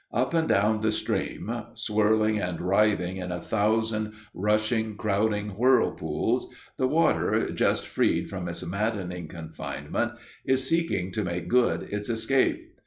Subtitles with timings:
[0.11, 6.87] Up and down the stream, swirling and writhing in a thousand rushing, crowding whirlpools, the
[6.87, 12.73] water, just freed from its maddening confinement, is seeking to make good its escape.